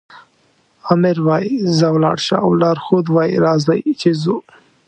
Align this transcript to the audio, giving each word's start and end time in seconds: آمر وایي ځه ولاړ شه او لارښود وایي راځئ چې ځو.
آمر 0.93 1.17
وایي 1.27 1.55
ځه 1.77 1.87
ولاړ 1.95 2.17
شه 2.27 2.35
او 2.45 2.51
لارښود 2.61 3.05
وایي 3.09 3.35
راځئ 3.45 3.81
چې 4.01 4.09
ځو. 4.21 4.37